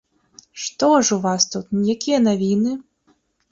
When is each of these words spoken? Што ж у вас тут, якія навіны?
Што 0.63 0.89
ж 1.03 1.17
у 1.17 1.19
вас 1.27 1.47
тут, 1.57 1.69
якія 1.97 2.19
навіны? 2.29 2.71